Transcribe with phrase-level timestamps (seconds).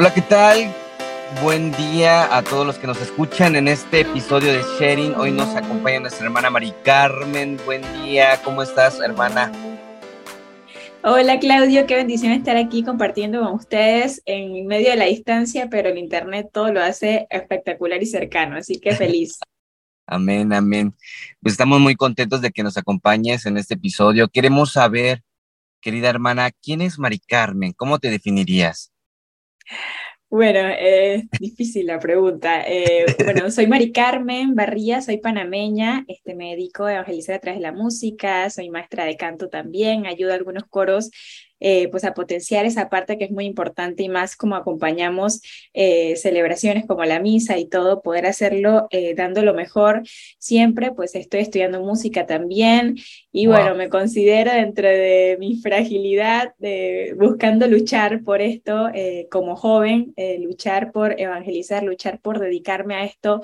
[0.00, 0.74] Hola, ¿qué tal?
[1.42, 5.14] Buen día a todos los que nos escuchan en este episodio de Sharing.
[5.14, 7.60] Hoy nos acompaña nuestra hermana Mari Carmen.
[7.66, 9.52] Buen día, ¿cómo estás, hermana?
[11.04, 15.90] Hola Claudio, qué bendición estar aquí compartiendo con ustedes en medio de la distancia, pero
[15.90, 19.38] el Internet todo lo hace espectacular y cercano, así que feliz.
[20.06, 20.94] amén, amén.
[21.42, 24.28] Pues estamos muy contentos de que nos acompañes en este episodio.
[24.28, 25.22] Queremos saber,
[25.82, 27.74] querida hermana, ¿quién es Mari Carmen?
[27.74, 28.90] ¿Cómo te definirías?
[30.28, 32.62] Bueno, es difícil la pregunta.
[32.64, 37.58] Eh, bueno, soy Mari Carmen Barría, soy panameña, este, me dedico a evangelizar a través
[37.58, 41.10] de la música, soy maestra de canto también, ayudo a algunos coros
[41.60, 45.42] eh, pues a potenciar esa parte que es muy importante y más como acompañamos
[45.74, 50.02] eh, celebraciones como la misa y todo, poder hacerlo eh, dando lo mejor
[50.38, 52.96] siempre, pues estoy estudiando música también
[53.30, 58.88] y bueno, me considero dentro de mi fragilidad, de, buscando luchar por esto
[59.30, 63.40] como joven, luchar por evangelizar, luchar por dedicarme a esto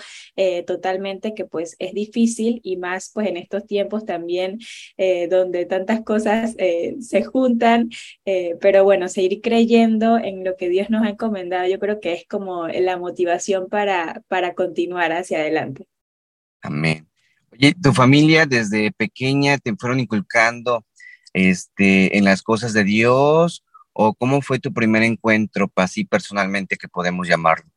[0.66, 4.58] totalmente, que pues es difícil y más pues en estos tiempos también
[5.30, 7.90] donde tantas cosas se juntan
[8.24, 12.12] eh, pero bueno, seguir creyendo en lo que Dios nos ha encomendado, yo creo que
[12.12, 15.86] es como la motivación para, para continuar hacia adelante.
[16.62, 17.08] Amén.
[17.52, 20.84] Oye, ¿tu familia desde pequeña te fueron inculcando
[21.32, 23.64] este, en las cosas de Dios?
[23.92, 27.70] ¿O cómo fue tu primer encuentro, así personalmente que podemos llamarlo?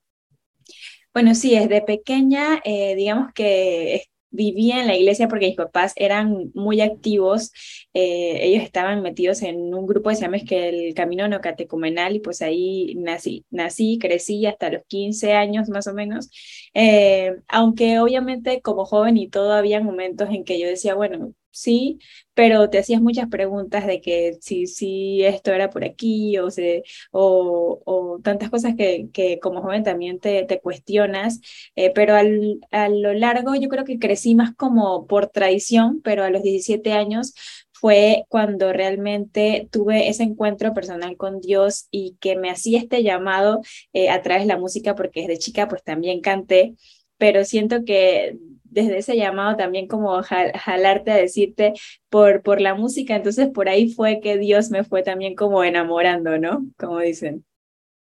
[1.14, 6.52] Bueno, sí, desde pequeña, eh, digamos que vivía en la iglesia porque mis papás eran
[6.54, 7.52] muy activos,
[7.94, 12.16] eh, ellos estaban metidos en un grupo que se llama es que el Camino Nocatecumenal
[12.16, 16.30] y pues ahí nací, nací, crecí hasta los 15 años más o menos,
[16.74, 22.00] eh, aunque obviamente como joven y todo había momentos en que yo decía, bueno, sí,
[22.34, 26.84] pero te hacías muchas preguntas de que si, si esto era por aquí o, se,
[27.12, 31.42] o, o tantas cosas que, que, como joven también te, te cuestionas,
[31.76, 36.24] eh, pero al, a lo largo yo creo que crecí más como por tradición, pero
[36.24, 37.34] a los 17 años
[37.72, 43.62] fue cuando realmente tuve ese encuentro personal con Dios y que me hacía este llamado
[43.94, 46.76] eh, a través de la música, porque desde chica pues también canté,
[47.18, 48.38] pero siento que
[48.70, 51.74] desde ese llamado también como jalarte a decirte
[52.10, 56.38] por, por la música, entonces por ahí fue que Dios me fue también como enamorando,
[56.38, 56.66] ¿no?
[56.78, 57.46] Como dicen.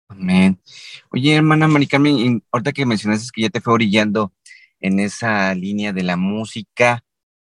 [0.09, 0.59] Amén.
[1.11, 4.33] Oye, hermana Maricarmen, ahorita que mencionaste que ya te fue orillando
[4.81, 7.03] en esa línea de la música,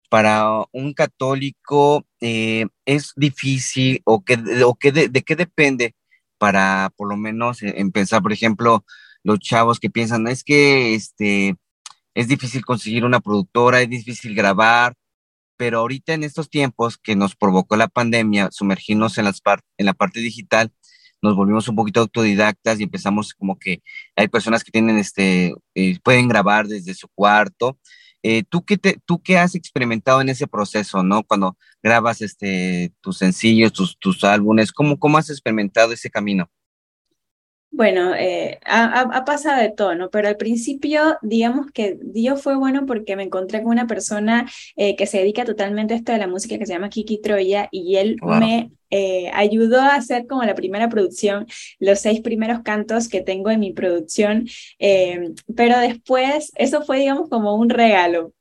[0.08, 5.94] para un católico eh, es difícil o, que, o que de, de, qué depende
[6.38, 8.84] para por lo menos eh, empezar, por ejemplo,
[9.22, 11.56] los chavos que piensan, es que este,
[12.18, 14.94] es difícil conseguir una productora, es difícil grabar,
[15.56, 19.26] pero ahorita en estos tiempos que nos provocó la pandemia, sumergirnos en,
[19.86, 20.72] la parte digital,
[21.22, 23.82] nos volvimos un poquito autodidactas y empezamos como que
[24.16, 27.78] hay personas que tienen este, eh, pueden grabar desde su cuarto.
[28.24, 31.22] Eh, ¿tú, qué te, ¿Tú qué has experimentado en ese proceso, no?
[31.22, 36.50] Cuando grabas este, tus sencillos, tus, tus álbumes, ¿cómo, ¿cómo has experimentado ese camino?
[37.70, 40.10] Bueno, eh, ha, pasado de todo, ¿no?
[40.10, 44.96] Pero al principio, digamos que Dios fue bueno porque me encontré con una persona eh,
[44.96, 47.96] que se dedica totalmente a esto de la música que se llama Kiki Troya y
[47.96, 51.46] él me eh, ayudó a hacer como la primera producción,
[51.78, 54.46] los seis primeros cantos que tengo en mi producción,
[55.54, 58.32] pero después eso fue, digamos, como un regalo,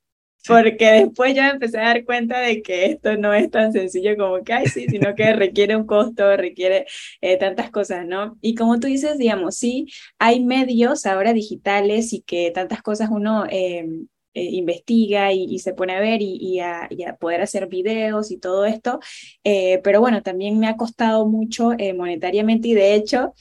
[0.48, 4.44] porque después yo empecé a dar cuenta de que esto no es tan sencillo como
[4.44, 6.86] que, ay, sí, sino que requiere un costo, requiere
[7.22, 8.38] eh, tantas cosas, ¿no?
[8.42, 9.88] Y como tú dices, digamos, sí,
[10.20, 13.46] hay medios ahora digitales y que tantas cosas uno...
[13.50, 16.88] Em, eh, investiga y, se pone a ver y, a,
[17.20, 19.00] poder hacer videos y todo esto,
[19.44, 23.34] eh, pero bueno, también me ha costado mucho monetariamente y de hecho,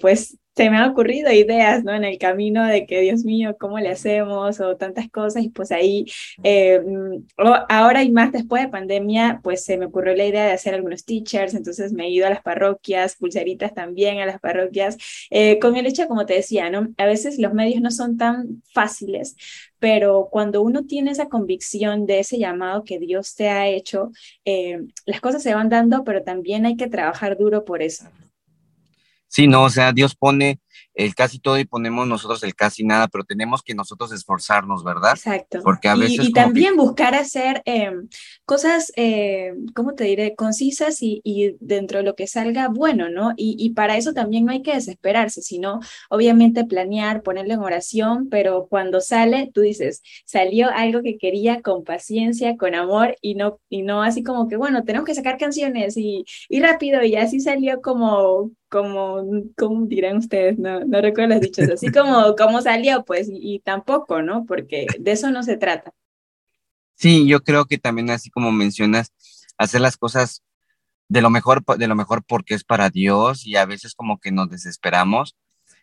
[0.00, 1.94] pues se me han ocurrido ideas, ¿no?
[1.94, 4.60] En el camino de que, Dios mío, ¿cómo le hacemos?
[4.60, 6.04] O tantas cosas, y pues ahí,
[6.42, 7.24] eh, mm,
[7.68, 11.04] ahora y más después de pandemia, pues se me ocurrió la idea de hacer algunos
[11.04, 14.98] teachers, entonces me he ido a las parroquias, pulseritas también a las parroquias,
[15.30, 16.88] eh, con el hecho, como te decía, ¿no?
[16.98, 19.36] A veces los medios no son tan fáciles,
[19.78, 24.10] pero cuando uno tiene esa convicción de ese llamado que Dios te ha hecho,
[24.44, 28.06] eh, las cosas se van dando, pero también hay que trabajar duro por eso.
[29.32, 30.60] Sí, no, o sea, Dios pone
[30.92, 35.12] el casi todo y ponemos nosotros el casi nada, pero tenemos que nosotros esforzarnos, ¿verdad?
[35.12, 35.60] Exacto.
[35.64, 36.28] Porque a veces...
[36.28, 38.10] Y, también buscar hacer em,
[38.44, 41.22] cosas, eh, ¿cómo te diré?, concisas y,
[41.60, 43.32] dentro de lo que salga bueno, ¿no?
[43.38, 45.80] Y, para eso también no hay que desesperarse, sino
[46.10, 51.84] obviamente planear, ponerle en oración, pero cuando sale, tú dices, salió algo que quería con
[51.84, 55.96] paciencia, con amor y no, y no así como que, bueno, tenemos que sacar canciones
[55.96, 59.22] y, y rápido y así salió como como,
[59.54, 60.58] ¿cómo dirán ustedes?
[60.58, 64.46] No, no recuerdo los dichos, así como, como salió, pues, y, tampoco, ¿no?
[64.46, 65.92] Porque de eso no se trata.
[66.94, 69.12] Sí, yo creo que también así como mencionas,
[69.58, 70.42] hacer las cosas
[71.08, 74.32] de lo mejor, de lo mejor porque es para Dios y a veces como que
[74.32, 75.36] nos desesperamos.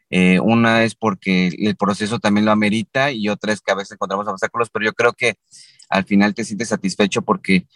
[0.09, 3.91] Eh, una es porque el proceso también lo amerita y otra es que a veces
[3.91, 5.35] encontramos obstáculos, pero yo creo que
[5.89, 7.67] al final te sientes satisfecho porque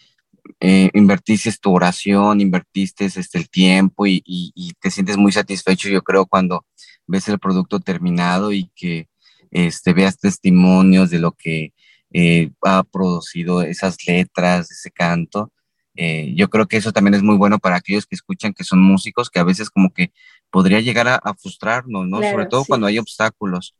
[0.60, 4.22] eh, invertiste tu oración, invertiste este, el tiempo y,
[4.80, 6.64] te sientes muy satisfecho, yo creo, cuando
[7.06, 9.08] ves el producto terminado y que
[9.50, 11.72] este, veas testimonios de lo que
[12.12, 15.52] eh, ha producido esas letras, ese canto.
[15.96, 18.80] Eh, yo creo que eso también es muy bueno para aquellos que escuchan que son
[18.80, 20.12] músicos, que a veces como que
[20.50, 22.22] podría llegar a, frustrarnos, ¿no?
[22.22, 23.74] Sobre todo cuando hay obstáculos.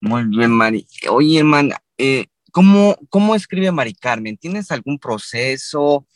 [0.00, 0.86] Muy bien, Mari.
[1.10, 4.36] Oye, hermana, eh, ¿cómo, ¿cómo escribe Mari Carmen?
[4.36, 6.06] ¿Tienes algún proceso?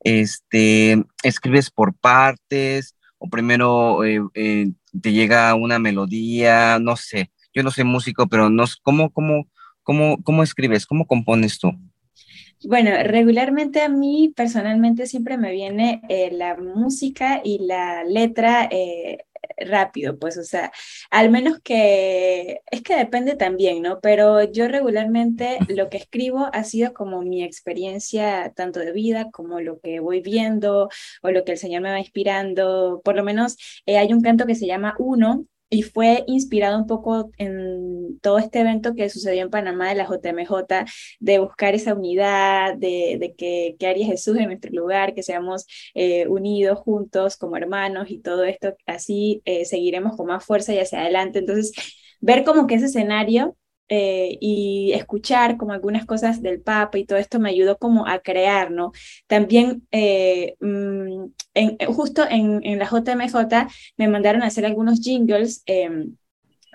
[0.00, 2.96] Este, ¿Escribes por partes?
[3.18, 4.70] ¿O primero eh, eh,
[5.00, 6.78] te llega una melodía?
[6.78, 9.48] No sé, yo no soy músico, pero no, ¿cómo, cómo,
[9.82, 10.86] cómo, cómo escribes?
[10.86, 11.70] ¿Cómo compones tú?
[12.66, 18.68] Bueno, regularmente a mí personalmente siempre me viene eh, la música y la letra
[19.56, 20.72] rápido, pues, o sea,
[21.10, 24.00] al menos que es que depende también, ¿no?
[24.00, 29.60] Pero yo regularmente lo que escribo ha sido como mi experiencia tanto de vida como
[29.60, 30.88] lo que voy viendo
[31.22, 33.00] o lo que el Señor me va inspirando.
[33.04, 33.56] Por lo menos
[33.86, 38.38] eh, hay un canto que se llama Uno, y fue inspirado un poco en todo
[38.38, 40.84] este evento que sucedió en Panamá de la JMJ,
[41.18, 46.28] de buscar esa unidad, de, que, que haría Jesús en nuestro lugar, que seamos eh,
[46.28, 51.00] unidos juntos como hermanos y todo esto, así eh, seguiremos con más fuerza y hacia
[51.00, 51.40] adelante.
[51.40, 51.72] Entonces,
[52.20, 53.56] ver como que ese escenario
[53.88, 58.20] eh, y escuchar como algunas cosas del Papa y todo esto me ayudó como a
[58.20, 58.92] crear, ¿no?
[59.26, 65.62] También eh, mm, en, justo en, en, la JMJ me mandaron a hacer algunos jingles.
[65.66, 66.16] Em,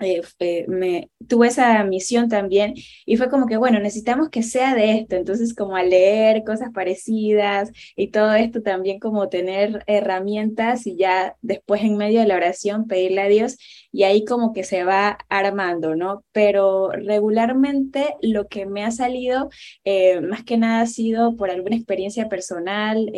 [0.00, 2.74] eh, eh, me, tuve esa misión también
[3.04, 6.70] y fue como que, bueno, necesitamos que sea de esto, entonces como a leer cosas
[6.72, 12.36] parecidas y todo esto también como tener herramientas y ya después en medio de la
[12.36, 13.58] oración pedirle a Dios
[13.92, 16.24] y ahí como que se va armando, ¿no?
[16.32, 19.50] Pero regularmente lo que me ha salido
[19.84, 23.10] eh, más que nada ha sido por alguna experiencia personal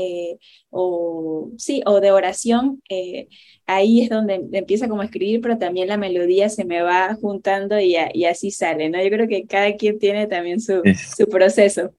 [0.70, 2.80] o sí, o de oración
[3.66, 7.78] ahí es donde empieza como a escribir, pero también la melodía se me va juntando
[7.80, 9.02] y, y así sale, ¿no?
[9.02, 10.82] Yo creo que cada quien tiene también su,
[11.16, 11.94] su proceso.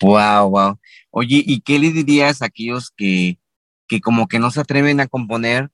[0.00, 0.78] Wow, wow.
[1.10, 3.38] Oye, ¿y qué le dirías a aquellos que,
[3.88, 5.70] que como que no se atreven a componer,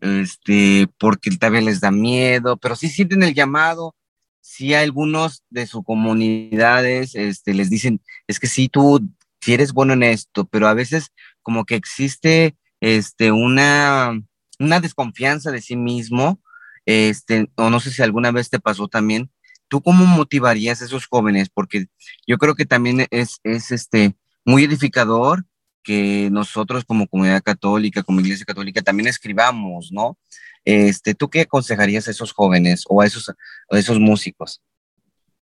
[0.00, 3.94] este, porque vez les da miedo, pero sí sienten el llamado?
[4.40, 9.08] Sí, algunos de sus comunidades este, les dicen, es que sí, tú,
[9.40, 11.12] si eres bueno en esto, pero a veces
[11.42, 14.20] como que existe este, una,
[14.58, 16.40] una desconfianza de sí mismo,
[16.84, 19.30] este, o no sé si alguna vez te pasó también,
[19.68, 21.48] ¿tú cómo motivarías a esos jóvenes?
[21.48, 21.86] Porque
[22.26, 25.44] yo creo que también es, es este, muy edificador
[25.86, 30.18] que nosotros como comunidad católica, como iglesia católica, también escribamos, ¿no?
[30.64, 34.60] Este, ¿Tú qué aconsejarías a esos jóvenes o a esos, a esos músicos?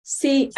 [0.04, 0.52] Sí,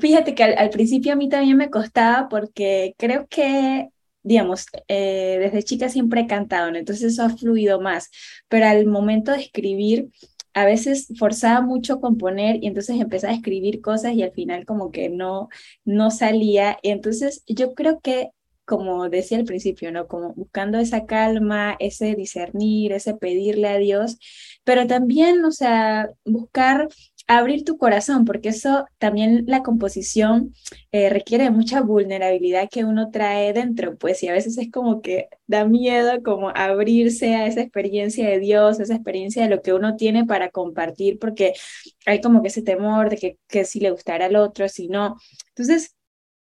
[0.00, 3.88] fíjate que al, principio a mí también me costaba porque creo que
[4.22, 8.10] digamos, eh, desde chica siempre he cantado, entonces eso ha fluido más,
[8.48, 10.10] pero al momento de escribir,
[10.58, 14.90] a veces forzaba mucho componer y entonces empezaba a escribir cosas y al final como
[14.90, 15.48] que no,
[15.84, 16.78] no salía.
[16.82, 18.30] Entonces yo creo que,
[18.64, 20.08] como decía al principio, ¿no?
[20.08, 24.18] Como buscando esa calma, ese discernir, ese pedirle a Dios,
[24.64, 26.88] pero también, o sea, buscar
[27.28, 30.54] abrir tu corazón, porque eso también la composición
[30.92, 35.28] eh, requiere mucha vulnerabilidad que uno trae dentro, pues, y a veces es como que
[35.46, 39.96] da miedo como abrirse a esa experiencia de Dios, esa experiencia de lo que uno
[39.96, 41.52] tiene para compartir, porque
[42.06, 45.16] hay como que ese temor de que, que si le gustará al otro, si no.
[45.50, 45.97] Entonces,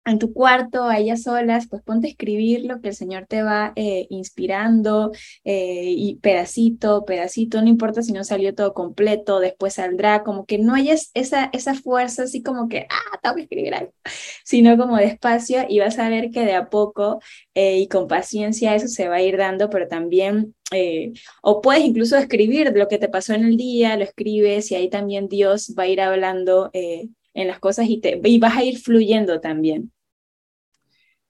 [0.06, 3.42] en tu cuarto, a ellas solas, pues ponte a escribir lo que el Señor te
[3.42, 5.12] va eh, inspirando
[5.46, 10.58] eh, y pedacito, pedacito, no importa si no salió todo completo, después saldrá, como que
[10.58, 13.94] no hayas esa, esa fuerza así como que, ah, tengo que escribir algo,
[14.44, 17.22] sino como despacio y vas a ver que de a poco
[17.54, 20.54] eh, y con paciencia eso se va a ir dando, pero también,
[21.44, 24.90] o puedes incluso escribir lo que te pasó en el día, lo escribes y ahí
[24.90, 28.80] también Dios va a ir hablando en las cosas y, te, y vas a ir
[28.80, 29.93] fluyendo también.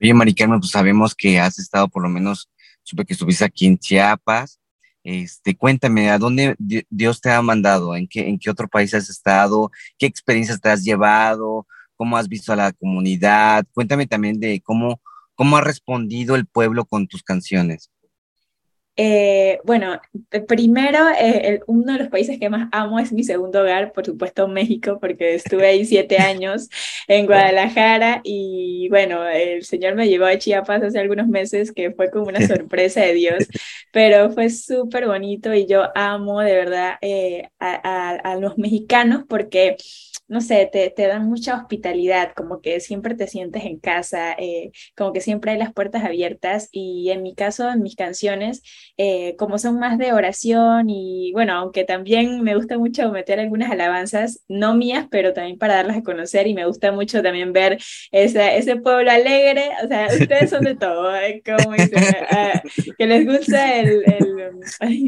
[0.04, 2.50] Oye, Mari pues sabemos que has estado por lo menos,
[2.84, 4.60] supe que estuviste aquí en Chiapas.
[5.02, 6.58] Este, cuéntame, ¿a dónde
[6.90, 7.96] Dios te ha mandado?
[7.96, 9.72] ¿En qué, ¿En qué otro país has estado?
[9.98, 11.66] ¿Qué experiencias te has llevado?
[11.96, 13.66] ¿Cómo has visto a la comunidad?
[13.74, 15.00] Cuéntame también de cómo,
[15.36, 17.90] cómo ha respondido el pueblo con tus canciones.
[18.96, 20.00] Eh, bueno,
[20.48, 24.48] primero, eh, uno de los países que más amo es mi segundo hogar, por supuesto
[24.48, 26.70] México, porque estuve ahí siete años
[27.08, 32.12] en Guadalajara y bueno, el Señor me llevó a Chiapas hace algunos meses, que fue
[32.12, 33.48] como una sorpresa de Dios,
[33.92, 39.76] pero fue súper bonito y yo amo de verdad eh, a, a los mexicanos porque
[40.28, 44.72] no sé, te, te, dan mucha hospitalidad, como que siempre te sientes en casa, eh,
[44.96, 46.70] como que siempre hay las puertas abiertas.
[46.72, 48.64] Y en mi caso, en mis canciones,
[48.98, 53.72] eh, como son más de oración y bueno, aunque también me gusta mucho meter algunas
[53.72, 56.48] alabanzas, no mías, pero también para darlas a conocer.
[56.48, 57.78] Y me gusta mucho también ver
[58.12, 61.42] esa, ese pueblo alegre, o sea, ustedes son de todo, ¿eh?
[61.46, 61.76] como
[62.32, 62.62] ah,
[62.98, 64.34] que les gusta el, el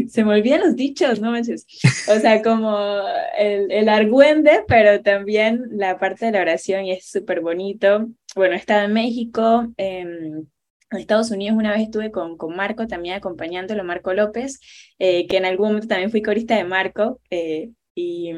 [0.10, 1.65] se me olvidan los dichos, no manches,
[2.10, 3.01] o sea, como
[3.38, 8.09] el, el argüende, pero también la parte de la oración y es súper bonito.
[8.35, 10.50] Bueno, he estado en México, en
[10.91, 14.59] Estados Unidos una vez estuve con, con Marco también acompañándolo, Marco López,
[15.00, 17.21] eh, que en algún momento también fui corista de Marco.
[17.29, 18.31] Eh, y,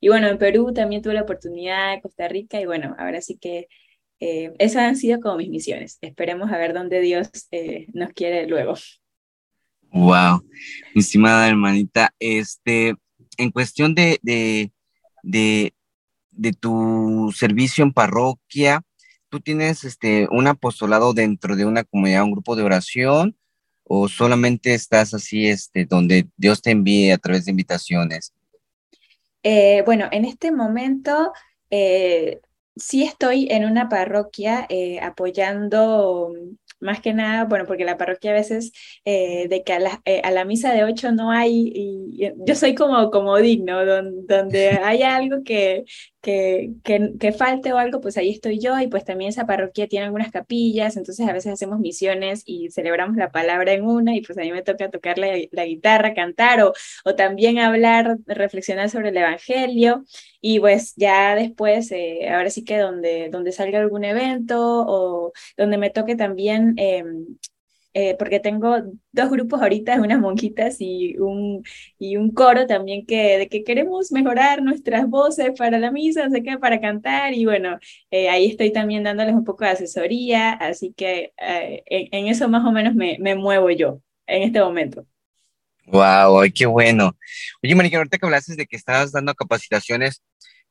[0.00, 3.68] y, bueno, en Perú también tuve la oportunidad, Costa Rica, y bueno, ahora sí que
[4.20, 5.98] eh, esas han sido como mis misiones.
[6.02, 7.30] Esperemos a ver dónde Dios
[7.94, 8.74] nos quiere luego.
[9.92, 10.42] Wow,
[10.94, 12.94] estimada hermanita, este,
[13.38, 14.18] en cuestión de,
[15.22, 15.74] de,
[16.36, 18.82] de tu servicio en parroquia,
[19.28, 23.36] ¿tú tienes este, un apostolado dentro de una comunidad, un grupo de oración?
[23.84, 28.32] ¿O solamente estás así este, donde Dios te envíe a través de invitaciones?
[29.42, 31.32] Eh, bueno, en este momento
[31.70, 32.40] eh,
[32.74, 36.32] sí estoy en una parroquia eh, apoyando
[36.80, 38.72] más que nada, bueno, porque la parroquia a veces
[39.04, 42.54] eh, de que a la, eh, a la, misa de ocho no hay, y, yo
[42.54, 45.84] soy como, como digno, donde, donde hay algo que,
[46.20, 50.06] que, que, falte o algo, pues ahí estoy yo y pues también esa parroquia tiene
[50.06, 54.36] algunas capillas, entonces a veces hacemos misiones y celebramos la palabra en una y pues
[54.38, 56.72] a mí me toca tocar la, la guitarra, cantar o,
[57.04, 60.04] o también hablar, reflexionar sobre el Evangelio
[60.48, 65.76] y pues ya después, eh, ahora sí que donde, donde salga algún evento o donde
[65.76, 67.26] me toque también em,
[67.94, 68.76] eh, porque tengo
[69.12, 71.64] dos grupos ahorita, unas monjitas y un,
[71.98, 76.42] y un coro también que, de que queremos mejorar nuestras voces para la misa, sé
[76.42, 77.78] qué, para cantar, y bueno,
[78.10, 82.64] eh, ahí estoy también dándoles un poco de asesoría, así que eh, en, eso más
[82.66, 85.06] o menos me, me muevo yo en este momento.
[85.86, 87.16] Wow, qué bueno.
[87.62, 90.22] Oye, Mónica, ahorita que hablaste de que estabas dando capacitaciones,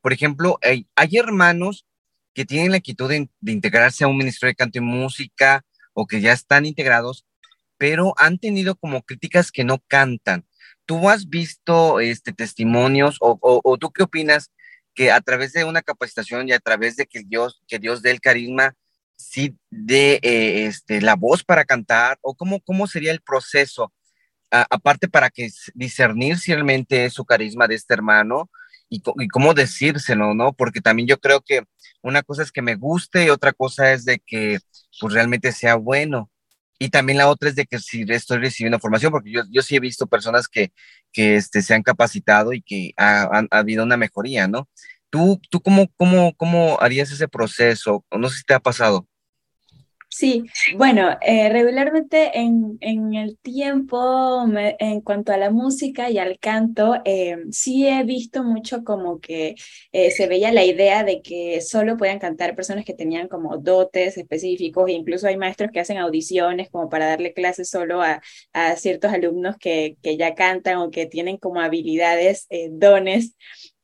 [0.01, 1.86] por ejemplo, hay, hay hermanos
[2.34, 6.05] que tienen la actitud de, de, integrarse a un ministerio de canto y música, o
[6.05, 7.25] que ya están integrados,
[7.77, 10.45] pero han tenido como críticas que no cantan.
[10.86, 14.51] ¿Tú has visto este, testimonios o, o, tú qué opinas
[14.93, 18.12] que a través de una capacitación y a través de que Dios, que Dios dé
[18.12, 18.75] el carisma,
[19.15, 23.93] sí dé eh, este, la voz para cantar o cómo, cómo sería el proceso?
[24.52, 28.50] Aparte para que discernir si realmente es su carisma de este hermano
[28.90, 30.54] y, y, cómo decírselo, ¿no?
[30.54, 31.64] Porque también yo creo que
[32.02, 34.60] una cosa es que me guste y otra cosa es de que
[35.00, 36.32] pues realmente sea bueno.
[36.78, 39.75] Y también la otra es de que si estoy recibiendo formación, porque yo, yo sí
[39.75, 40.74] he visto personas que,
[41.12, 44.70] que este, se han capacitado y que ha, ha, ha habido una mejoría, ¿no?
[45.10, 48.06] ¿Tú, tú cómo, cómo, cómo harías ese proceso?
[48.12, 49.08] No sé si te ha pasado.
[50.07, 50.43] Sí,
[50.77, 54.45] bueno, eh, regularmente en, en, el tiempo,
[54.79, 59.55] en cuanto a la música y al canto, eh, sí he visto mucho como que
[59.91, 64.17] eh, se veía la idea de que solo podían cantar personas que tenían como dotes
[64.17, 68.21] específicos, e incluso hay maestros que hacen audiciones como para darle clases solo a,
[68.53, 73.35] a ciertos alumnos que, que ya cantan o que tienen como habilidades, dones.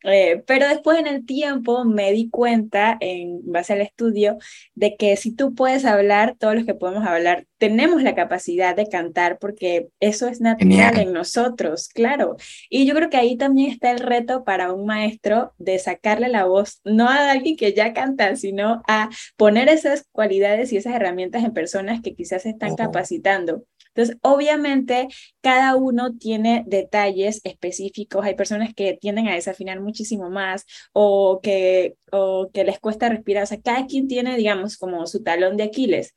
[0.03, 4.37] Eh, pero después en el tiempo me di cuenta, en base al estudio,
[4.73, 8.87] de que si tú puedes hablar, todos los que podemos hablar, tenemos la capacidad de
[8.87, 12.35] cantar porque eso es natural en nosotros, claro.
[12.69, 16.45] Y yo creo que ahí también está el reto para un maestro de sacarle la
[16.45, 21.43] voz, no a alguien que ya canta, sino a poner esas cualidades y esas herramientas
[21.43, 23.63] en personas que quizás se están capacitando.
[23.93, 25.07] Entonces, obviamente,
[25.41, 28.25] cada uno tiene detalles específicos.
[28.25, 33.43] Hay personas que tienden a desafinar muchísimo más o que, o que les cuesta respirar.
[33.43, 36.15] O sea, cada quien tiene, digamos, como su talón de Aquiles.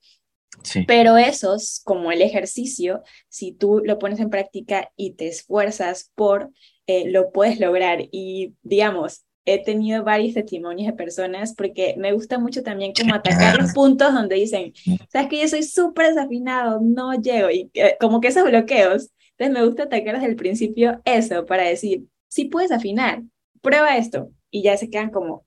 [0.63, 0.85] Sí.
[0.87, 6.51] Pero esos, como el ejercicio, si tú lo pones en práctica y te esfuerzas por,
[6.87, 8.05] eh, lo puedes lograr.
[8.13, 13.61] Y digamos, he tenido varios testimonios de personas porque me gusta mucho también como atacar
[13.61, 14.73] los puntos donde dicen,
[15.09, 19.11] sabes que yo soy súper desafinado, no llego, y eh, como que esos bloqueos.
[19.37, 23.23] Entonces me gusta atacar desde el principio eso para decir, sí puedes afinar,
[23.61, 24.31] prueba esto.
[24.51, 25.45] Y ya se quedan como,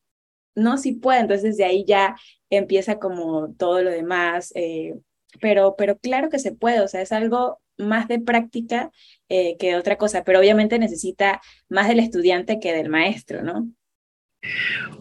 [0.55, 1.21] no, sí puedo.
[1.21, 2.15] Entonces de ahí ya
[2.49, 4.51] empieza como todo lo demás.
[4.55, 4.95] Eh,
[5.39, 8.91] pero, pero claro que se puede, o sea, es algo más de práctica
[9.29, 13.69] eh, que otra cosa, pero obviamente necesita más del estudiante que del maestro, ¿no?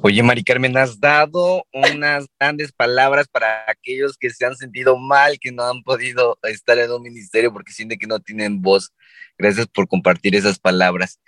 [0.02, 5.38] Oye, Mari Carmen, has dado unas grandes palabras para aquellos que se han sentido mal,
[5.40, 8.93] que no han podido estar en un ministerio porque sienten que no tienen voz.
[9.38, 11.21] Gracias por compartir esas palabras.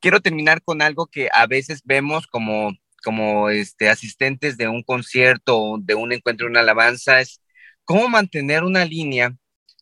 [0.00, 2.72] Quiero terminar con algo que a veces vemos como,
[3.04, 7.40] como este, asistentes de un concierto de un encuentro, una alabanza, es
[7.84, 9.36] cómo mantener una línea.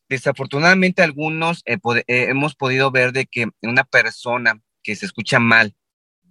[0.08, 5.74] Desafortunadamente algunos eh, eh, hemos podido ver de que una persona que se escucha mal,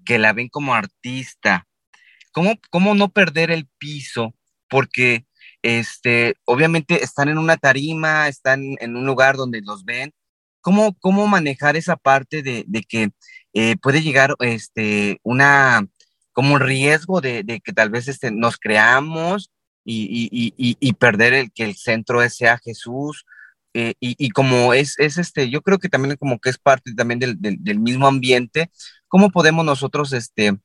[0.09, 1.67] que la ven como artista.
[2.31, 4.33] ¿Cómo, cómo no perder el piso?
[4.67, 5.27] Porque
[5.61, 10.11] este, obviamente están en una tarima, están en un lugar donde los ven.
[10.61, 13.11] ¿Cómo, cómo manejar esa parte de, de que
[13.53, 15.87] eh, puede llegar este, una,
[16.31, 19.51] como un riesgo de, de que tal vez este, nos creamos
[19.85, 23.25] y, y, y, y, perder el que el centro sea Jesús?
[23.75, 27.19] Eh, y, como es, es este, yo creo que también como que es parte también
[27.19, 28.71] del, del, del mismo ambiente,
[29.09, 30.57] ¿Cómo podemos nosotros, este,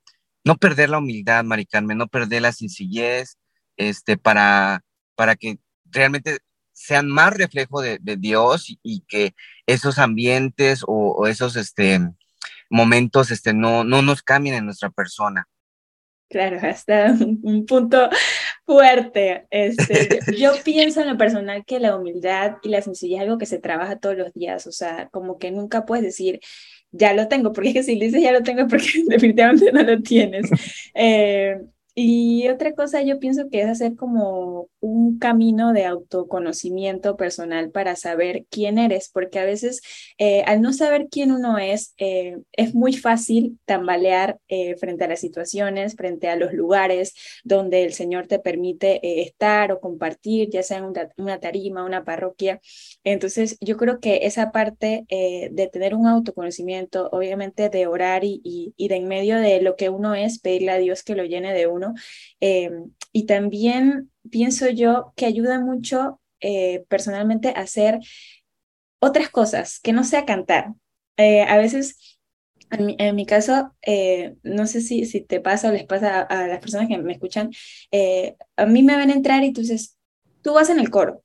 [0.45, 3.39] no perder la humildad, Mari Carmen, no perder la sencillez,
[3.77, 4.83] este, para,
[5.17, 6.39] para que realmente
[6.73, 9.35] sean más reflejo de, Dios y, que
[9.67, 12.01] esos ambientes o, esos, este,
[12.69, 15.49] momentos, este, no, no nos cambien en nuestra persona?
[16.29, 18.11] Claro, hasta un, punto
[18.67, 19.47] fuerte.
[19.51, 23.47] Este, yo pienso en lo personal que la humildad y la sencillez es algo que
[23.47, 26.41] se trabaja todos los días, o sea, como que nunca puedes decir,
[26.95, 30.01] ya lo tengo, porque es que si dices ya lo tengo, porque definitivamente no lo
[30.03, 30.51] tienes.
[30.97, 31.59] Eh,
[31.97, 37.95] y otra cosa yo pienso que es hacer como un camino de autoconocimiento personal para
[37.95, 39.81] saber quién eres, porque a veces
[40.19, 45.09] eh, al no saber quién uno es, eh, es muy fácil tambalear eh, frente a
[45.09, 50.63] las situaciones, frente a los lugares donde el Señor te permite estar o compartir, ya
[50.65, 52.61] sea en una, tarima, una parroquia.
[53.05, 58.41] Entonces yo creo que esa parte de tener un autoconocimiento, obviamente de orar y,
[58.77, 61.53] y de en medio de lo que uno es, pedirle a Dios que lo llene
[61.53, 61.84] de uno,
[62.41, 62.71] eh,
[63.13, 67.99] y también pienso yo que ayuda mucho eh, personalmente a hacer
[69.01, 70.73] otras cosas, que no sea cantar.
[71.17, 72.19] Eh, a veces,
[72.71, 73.75] en mi, caso,
[74.43, 77.51] no sé si, si te pasa o les pasa a, las personas que me escuchan,
[78.57, 79.97] a mí me ven entrar y tú dices,
[80.43, 81.23] tú vas en el coro.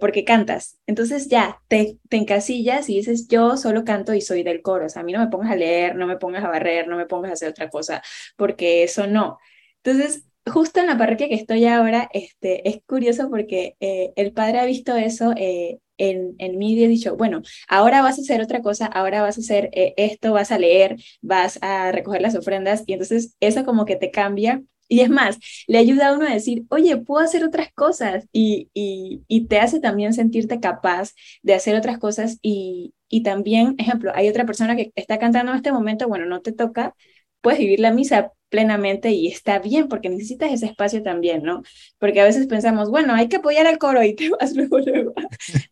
[0.00, 0.78] porque cantas.
[0.86, 4.86] Entonces ya te, te, encasillas y dices, yo solo canto y soy del coro.
[4.86, 6.96] O sea, a mí no me pongas a leer, no me pongas a barrer, no
[6.96, 8.02] me pongas a hacer otra cosa,
[8.36, 9.38] porque eso no.
[9.82, 14.58] Entonces, justo en la parroquia que estoy ahora, este, es curioso porque eh, el padre
[14.60, 18.40] ha visto eso eh, en, en mí y ha dicho, bueno, ahora vas a hacer
[18.42, 22.34] otra cosa, ahora vas a hacer eh, esto, vas a leer, vas a recoger las
[22.36, 24.62] ofrendas y entonces eso como que te cambia.
[24.92, 25.38] Y es más,
[25.68, 29.60] le ayuda a uno a decir, oye, puedo hacer otras cosas y, y, y te
[29.60, 31.12] hace también sentirte capaz
[31.42, 35.56] de hacer otras cosas y, y también, ejemplo, hay otra persona que está cantando en
[35.58, 36.96] este momento, bueno, no te toca,
[37.40, 41.62] puedes vivir la misa, plenamente y está bien porque necesitas ese espacio también, ¿no?
[41.98, 45.14] Porque a veces pensamos, bueno, hay que apoyar al coro y te vas luego, luego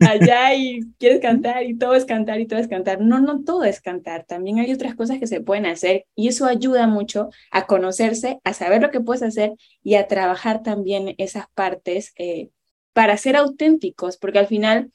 [0.01, 3.01] allá y quieres cantar y todo es cantar y todo es cantar.
[3.01, 6.47] No, no todo es cantar, también hay otras cosas que se pueden hacer y eso
[6.47, 9.53] ayuda mucho a conocerse, a saber lo que puedes hacer
[9.83, 12.51] y a trabajar también esas partes eh,
[12.93, 14.91] para ser auténticos, porque al final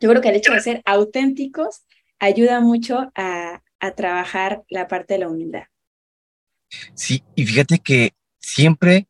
[0.00, 1.86] yo creo que el hecho de ser auténticos
[2.18, 5.64] ayuda mucho a, a trabajar la parte de la humildad.
[6.94, 9.08] Sí, y fíjate que siempre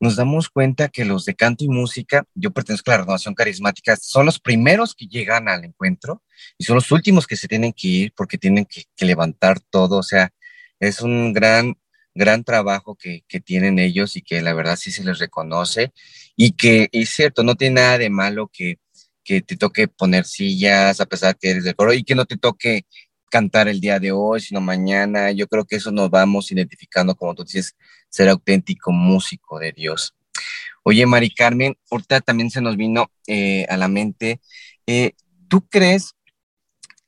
[0.00, 3.96] nos damos cuenta que los de canto y música, yo pertenezco a la renovación carismática,
[3.96, 6.22] son los primeros que llegan al encuentro
[6.56, 9.98] y son los últimos que se tienen que ir porque tienen que, levantar todo.
[9.98, 10.30] O sea,
[10.78, 11.76] es un gran,
[12.14, 15.92] gran trabajo que, tienen ellos y que la verdad sí se les reconoce
[16.36, 18.78] y que es cierto, no tiene nada de malo que,
[19.24, 22.36] que te toque poner sillas a pesar que eres del coro y que no te
[22.36, 22.86] toque
[23.28, 25.30] cantar el día de hoy, sino mañana.
[25.32, 27.76] Yo creo que eso nos vamos identificando, como tú dices,
[28.08, 30.14] ser auténtico músico de Dios.
[30.82, 34.40] Oye, Mari Carmen, ahorita también se nos vino eh, a la mente,
[34.86, 35.12] eh,
[35.48, 36.14] ¿tú crees,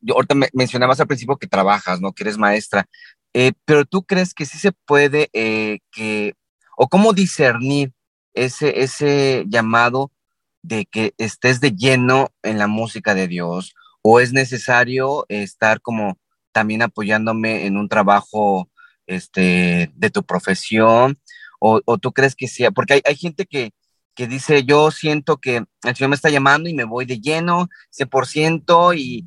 [0.00, 2.12] yo ahorita me mencionabas al principio que trabajas, ¿no?
[2.12, 2.86] Que eres maestra,
[3.32, 6.34] eh, pero tú crees que sí se puede, que,
[6.76, 7.92] o cómo discernir
[8.34, 10.12] ese, ese llamado
[10.62, 16.18] de que estés de lleno en la música de Dios o es necesario estar como
[16.52, 18.68] también apoyándome en un trabajo
[19.06, 21.18] este, de tu profesión?
[21.58, 22.70] ¿O, tú crees que sea?
[22.70, 23.72] Porque hay, hay gente que,
[24.14, 27.68] que dice, yo siento que el Señor me está llamando y me voy de lleno,
[27.90, 29.26] 100%, y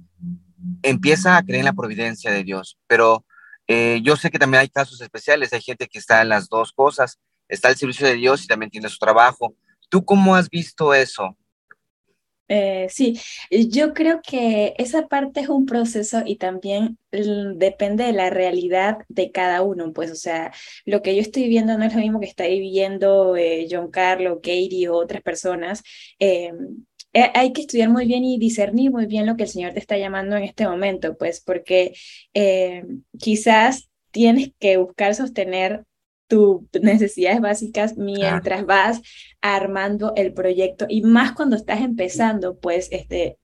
[0.81, 2.77] empieza a creer en la providencia de Dios.
[2.87, 3.25] Pero
[3.67, 6.71] eh, yo sé que también hay casos especiales, hay gente que está en las dos
[6.71, 9.55] cosas, está al servicio de Dios y también tiene su trabajo.
[9.89, 11.37] ¿Tú cómo has visto eso?
[12.55, 18.29] Eh, sí, yo creo que esa parte es un proceso y también depende de la
[18.29, 20.53] realidad de cada uno, pues, o sea,
[20.85, 24.37] lo que yo estoy viendo no es lo mismo que está viviendo eh, John Carlos,
[24.43, 25.81] Katie o otras personas.
[26.19, 29.73] Em, eh, hay que estudiar muy bien y discernir muy bien lo que el Señor
[29.73, 31.93] te está llamando en este momento, pues, porque
[33.17, 35.85] quizás tienes que buscar sostener
[36.33, 39.01] tus necesidades básicas mientras vas
[39.41, 40.85] armando el proyecto.
[40.89, 43.37] Y más cuando estás empezando, pues este,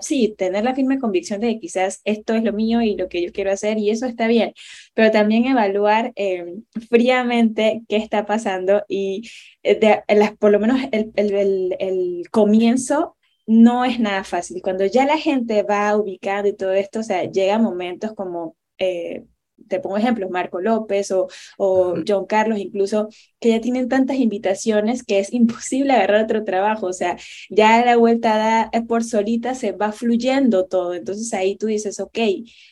[0.00, 3.22] sí, tener la firme convicción de que quizás esto es lo mío y lo que
[3.24, 4.52] yo quiero hacer y eso está bien,
[4.94, 9.28] pero también evaluar em, fríamente qué está pasando y
[9.62, 14.62] eh, de, las, por lo menos el, el, el, comienzo no es nada fácil.
[14.62, 18.56] Cuando ya la gente va ubicando y todo esto, o sea, llega momentos como...
[18.78, 19.24] Eh,
[19.68, 23.08] te pongo ejemplos, Marco López o, o John Carlos, incluso,
[23.40, 27.16] que ya tienen tantas invitaciones que es imposible agarrar otro trabajo, o sea,
[27.50, 32.00] ya la vuelta da, eh, por solita se va fluyendo todo, entonces ahí tú dices,
[32.00, 32.18] ok,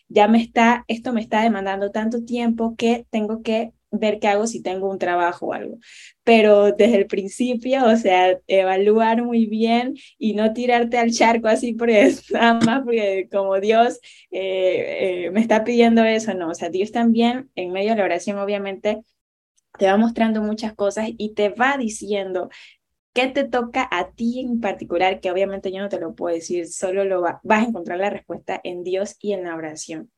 [0.08, 4.46] ya me está, esto me está demandando tanto tiempo que tengo que ver qué hago
[4.46, 5.78] si tengo un trabajo o algo.
[6.24, 11.74] Pero desde el principio, o sea, evaluar muy bien y no tirarte al charco así
[11.74, 16.70] porque nada más porque como Dios eh, eh, me está pidiendo eso, no, o sea,
[16.70, 19.02] Dios también en medio de la oración obviamente
[19.78, 22.48] te va mostrando muchas cosas y te va diciendo
[23.14, 26.68] qué te toca a ti en particular, que obviamente yo no te lo puedo decir,
[26.68, 30.10] solo lo vas a encontrar la respuesta en Dios y en la oración.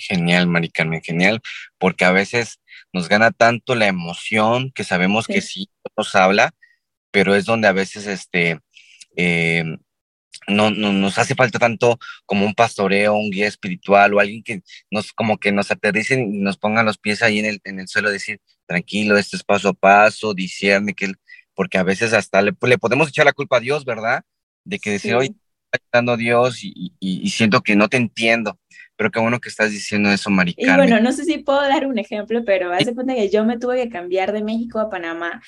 [0.00, 1.40] Genial, Mari Carmen, genial,
[1.78, 2.60] porque a veces
[2.92, 5.70] nos gana tanto la emoción que sabemos que sí.
[5.96, 6.52] nos habla,
[7.10, 8.58] pero es donde a veces este,
[9.16, 9.64] eh,
[10.48, 15.12] no, nos hace falta tanto como un pastoreo, un guía espiritual o alguien que nos
[15.12, 18.10] como que nos aterricen y nos pongan los pies ahí en el, en el suelo,
[18.10, 21.12] decir, tranquilo, esto es paso a paso, discierne, que
[21.54, 24.22] porque a veces hasta le, le podemos echar la culpa a Dios, ¿verdad?
[24.64, 25.36] De que decir, hoy
[25.72, 28.58] está dando Dios y, y, siento que no te entiendo
[29.00, 30.74] pero qué bueno que estás diciendo eso, Maricarmen.
[30.74, 33.58] Y bueno, no sé si puedo dar un ejemplo, pero hace cuenta que yo me
[33.58, 35.40] tuve que cambiar de México a Panamá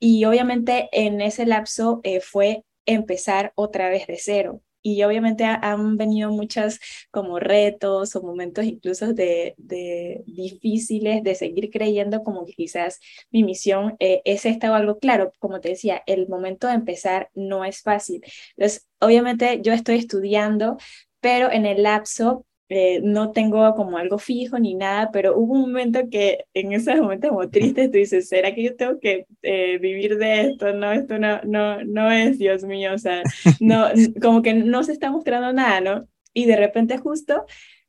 [0.00, 4.60] y obviamente en ese lapso eh, fue empezar otra vez de cero.
[4.82, 6.80] Y obviamente han venido muchos
[7.12, 12.98] como retos o momentos incluso de, de difíciles de seguir creyendo como que quizás
[13.30, 15.30] mi misión eh, es esta o algo claro.
[15.38, 18.20] Como te decía, el momento de empezar no es fácil.
[18.56, 20.76] Entonces, obviamente yo estoy estudiando,
[21.20, 25.60] pero en el lapso eh, no tengo como algo fijo ni nada, pero hubo un
[25.60, 29.78] momento que en ese momento como triste tú dices, ¿será que yo tengo que eh,
[29.78, 30.72] vivir de esto?
[30.72, 33.22] No, esto no, no, no es, Dios mío, o sea,
[33.60, 33.86] no,
[34.20, 36.08] como que no se está mostrando nada, ¿no?
[36.34, 37.44] Y de repente justo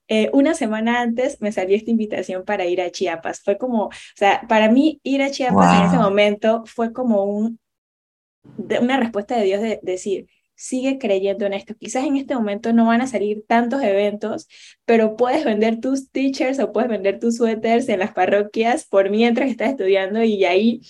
[0.08, 3.42] eh, una semana antes me salió esta invitación para ir a Chiapas.
[3.42, 7.60] Fue como, o sea, para mí ir a Chiapas en ese momento fue como un,
[8.80, 10.28] una respuesta de Dios de decir,
[10.58, 11.76] sigue creyendo en esto.
[11.76, 14.48] Quizás en este momento no van a salir tantos eventos,
[14.86, 19.50] pero puedes vender tus teachers o puedes vender tus suéteres en las parroquias por mientras
[19.50, 20.82] estás estudiando y ahí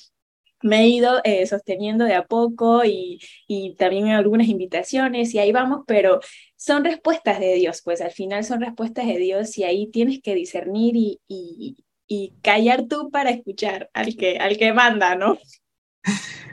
[0.63, 5.51] me he ido eh, sosteniendo de a poco y, y también algunas invitaciones y ahí
[5.51, 6.19] vamos, pero
[6.55, 10.33] son respuestas de Dios, pues al final son respuestas de Dios y ahí tienes que
[10.35, 11.77] discernir y, y,
[12.07, 15.37] y callar tú para escuchar al que, al que manda, ¿no?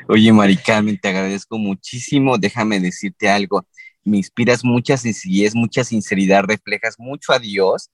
[0.08, 2.38] Oye, Maricarmen, te agradezco muchísimo.
[2.38, 3.66] Déjame decirte algo.
[4.04, 7.90] Me inspiras mucha sencillez, mucha sinceridad, reflejas mucho a Dios.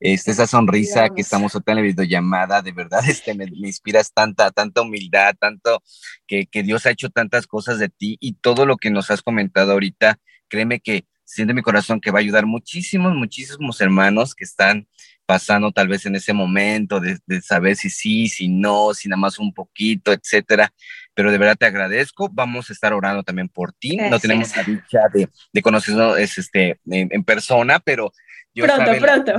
[0.00, 4.82] Este, esa sonrisa que estamos en la videollamada, de verdad, este, me, inspiras tanta, tanta
[4.82, 5.80] humildad, tanto
[6.26, 9.22] que, que Dios ha hecho tantas cosas de ti y todo lo que nos has
[9.22, 14.42] comentado ahorita, créeme que siente mi corazón que va a ayudar muchísimos, muchísimos hermanos que
[14.42, 14.88] están
[15.32, 19.18] pasando tal vez en ese momento de, de, saber si sí, si no, si nada
[19.18, 20.70] más un poquito, etcétera
[21.14, 22.28] pero de verdad te agradezco.
[22.32, 23.96] Vamos a estar orando también por ti.
[23.96, 28.12] No tenemos la dicha de, de conocernos este, en, persona, pero
[28.54, 29.32] yo pronto, pronto.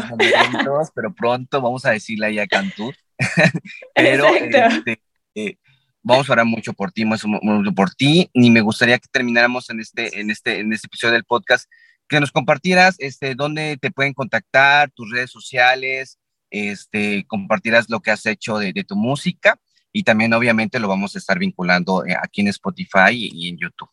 [0.95, 2.93] pero pronto vamos a decirle ahí a Cantú.
[3.95, 5.01] pero este,
[5.35, 5.55] eh,
[6.01, 7.27] vamos a orar mucho por ti, mucho,
[7.75, 8.29] por ti.
[8.33, 11.69] Y me gustaría que termináramos en este, en este, en este episodio del podcast,
[12.07, 18.11] que nos compartieras este, dónde te pueden contactar, tus redes sociales, este, compartirás lo que
[18.11, 19.59] has hecho de, tu música
[19.91, 23.89] y también obviamente lo vamos a estar vinculando eh, aquí en Spotify y en YouTube.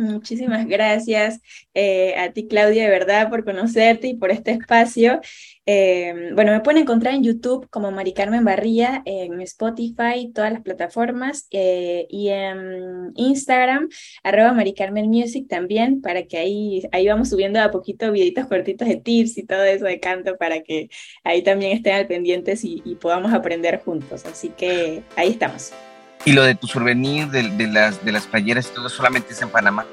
[0.00, 1.40] Muchísimas gracias
[1.74, 5.20] eh, a ti, Claudia, de verdad, por conocerte y por este espacio.
[5.66, 10.62] Eh, bueno, me pueden encontrar en YouTube como Mari Carmen Barría, en Spotify, todas las
[10.62, 13.90] plataformas, eh, y en Instagram,
[14.22, 18.88] arroba Mari Carmen Music también, para que ahí, ahí vamos subiendo a poquito videitos cortitos
[18.88, 20.88] de tips y todo eso de canto, para que
[21.24, 24.24] ahí también estén al pendientes y, y podamos aprender juntos.
[24.24, 25.72] Así que ahí estamos.
[26.24, 29.48] Y lo de tu souvenir, de, de, las, de las playeras, todo solamente es en
[29.48, 29.86] Panamá.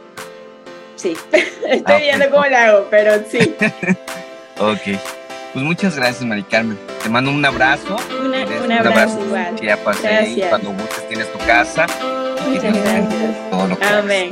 [0.96, 1.16] sí.
[1.68, 3.40] Estoy ah, viendo cómo la hago, pero sí.
[4.58, 5.00] ok.
[5.54, 6.78] Pues muchas gracias, Mari Carmen.
[7.04, 7.98] Te mando un abrazo.
[8.24, 9.56] un abrazo, igual.
[9.60, 11.88] Ya pasé cuando gustes tienes tu casa.
[12.48, 13.50] Muchas gracias.
[13.50, 14.32] Todo lo que Amén.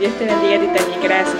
[0.00, 1.00] Dios te bendiga a ti también.
[1.02, 1.36] Gracias.